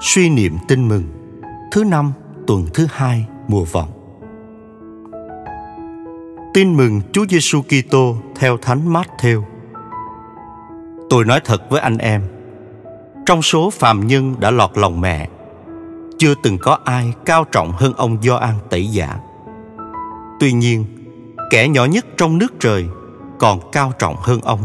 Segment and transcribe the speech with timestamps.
[0.00, 1.04] Suy niệm tin mừng
[1.72, 2.12] Thứ năm
[2.46, 3.88] tuần thứ hai mùa vọng
[6.54, 9.42] Tin mừng Chúa Giêsu Kitô theo Thánh Matthew.
[11.10, 12.22] Tôi nói thật với anh em,
[13.26, 15.28] trong số phàm nhân đã lọt lòng mẹ,
[16.18, 19.16] chưa từng có ai cao trọng hơn ông Gioan Tẩy Giả.
[20.40, 20.84] Tuy nhiên,
[21.50, 22.86] kẻ nhỏ nhất trong nước trời
[23.38, 24.60] còn cao trọng hơn ông.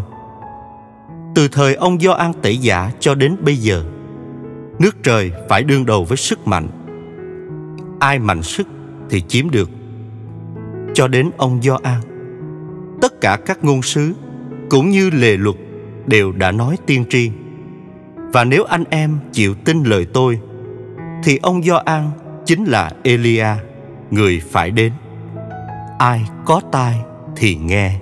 [1.35, 3.83] Từ thời ông Gioan Tẩy Giả cho đến bây giờ,
[4.79, 6.67] nước trời phải đương đầu với sức mạnh.
[7.99, 8.67] Ai mạnh sức
[9.09, 9.69] thì chiếm được.
[10.93, 12.01] Cho đến ông Do An,
[13.01, 14.13] tất cả các ngôn sứ
[14.69, 15.55] cũng như lề luật
[16.05, 17.31] đều đã nói tiên tri.
[18.33, 20.39] Và nếu anh em chịu tin lời tôi,
[21.23, 22.11] thì ông Do An
[22.45, 23.47] chính là Elia,
[24.11, 24.93] người phải đến.
[25.99, 26.99] Ai có tai
[27.35, 27.99] thì nghe.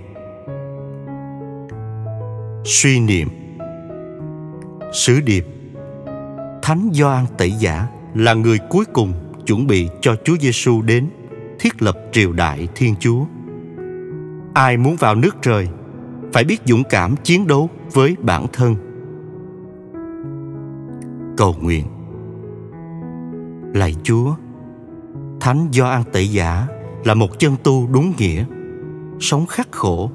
[2.64, 3.30] Suy niệm
[4.94, 5.46] Sứ điệp
[6.68, 9.14] Thánh Gioan Tẩy Giả là người cuối cùng
[9.46, 11.10] chuẩn bị cho Chúa Giêsu đến
[11.60, 13.26] thiết lập triều đại Thiên Chúa.
[14.54, 15.68] Ai muốn vào nước trời
[16.34, 18.76] phải biết dũng cảm chiến đấu với bản thân.
[21.38, 21.86] Cầu nguyện
[23.74, 24.36] Lạy Chúa,
[25.40, 26.68] Thánh Gioan Tẩy Giả
[27.06, 28.46] là một chân tu đúng nghĩa,
[29.20, 30.12] sống khắc khổ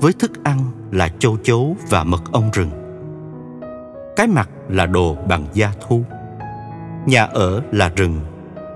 [0.00, 0.58] với thức ăn
[0.90, 2.83] là châu chấu và mật ong rừng.
[4.16, 6.02] Cái mặt là đồ bằng da thu.
[7.06, 8.20] Nhà ở là rừng,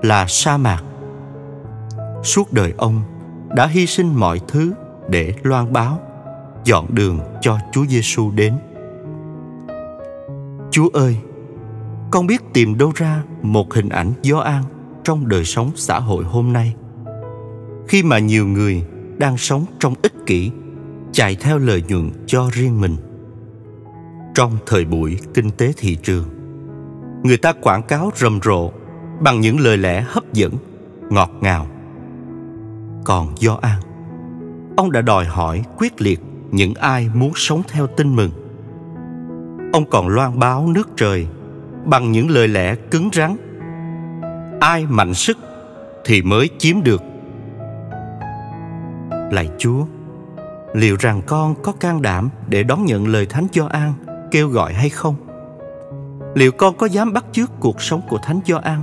[0.02, 0.82] là sa mạc.
[2.22, 3.02] Suốt đời ông
[3.56, 4.72] đã hy sinh mọi thứ
[5.08, 6.00] để loan báo,
[6.64, 8.54] dọn đường cho Chúa Giêsu đến.
[10.70, 11.16] Chúa ơi,
[12.10, 14.64] con biết tìm đâu ra một hình ảnh gió an
[15.04, 16.74] trong đời sống xã hội hôm nay.
[17.88, 18.84] Khi mà nhiều người
[19.18, 20.50] đang sống trong ích kỷ
[21.12, 22.96] chạy theo lợi nhuận cho riêng mình
[24.38, 26.24] trong thời buổi kinh tế thị trường.
[27.22, 28.70] Người ta quảng cáo rầm rộ
[29.20, 30.52] bằng những lời lẽ hấp dẫn,
[31.10, 31.66] ngọt ngào.
[33.04, 33.80] Còn do an,
[34.76, 36.20] ông đã đòi hỏi quyết liệt
[36.50, 38.30] những ai muốn sống theo tin mừng.
[39.72, 41.26] Ông còn loan báo nước trời
[41.84, 43.36] bằng những lời lẽ cứng rắn.
[44.60, 45.38] Ai mạnh sức
[46.04, 47.02] thì mới chiếm được.
[49.30, 49.84] Lạy chúa,
[50.74, 53.92] liệu rằng con có can đảm để đón nhận lời Thánh cho an?
[54.30, 55.14] Kêu gọi hay không?
[56.34, 58.82] Liệu con có dám bắt chước cuộc sống của Thánh Gioan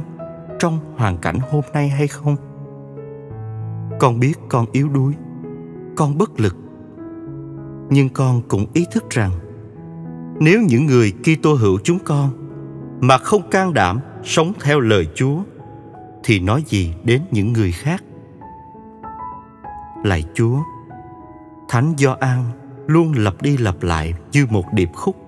[0.60, 2.36] trong hoàn cảnh hôm nay hay không?
[4.00, 5.14] Con biết con yếu đuối,
[5.96, 6.56] con bất lực.
[7.90, 9.32] Nhưng con cũng ý thức rằng
[10.40, 12.30] nếu những người Kitô hữu chúng con
[13.02, 15.38] mà không can đảm sống theo lời Chúa
[16.24, 18.04] thì nói gì đến những người khác?
[20.04, 20.58] Lạy Chúa,
[21.70, 22.44] Thánh Gioan
[22.88, 25.25] luôn lặp đi lặp lại như một điệp khúc.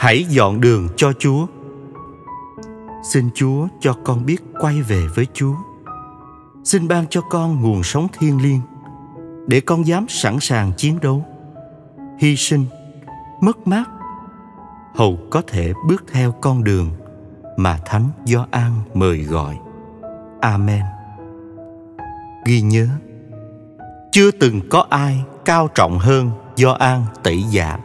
[0.00, 1.46] Hãy dọn đường cho Chúa.
[3.12, 5.54] Xin Chúa cho con biết quay về với Chúa.
[6.64, 8.60] Xin ban cho con nguồn sống thiêng liêng
[9.46, 11.24] để con dám sẵn sàng chiến đấu,
[12.18, 12.64] hy sinh,
[13.40, 13.84] mất mát,
[14.94, 16.90] hầu có thể bước theo con đường
[17.56, 19.58] mà Thánh Do An mời gọi.
[20.40, 20.82] Amen.
[22.46, 22.88] Ghi nhớ,
[24.12, 27.78] chưa từng có ai cao trọng hơn do an tẩy giả